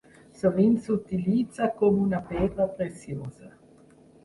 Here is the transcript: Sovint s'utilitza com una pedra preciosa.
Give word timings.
Sovint 0.37 0.71
s'utilitza 0.85 1.69
com 1.83 2.01
una 2.07 2.23
pedra 2.33 2.69
preciosa. 2.81 3.55